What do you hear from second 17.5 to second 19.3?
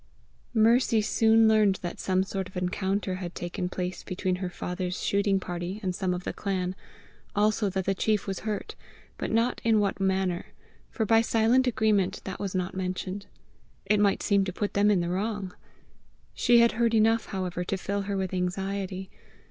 to fill her with anxiety.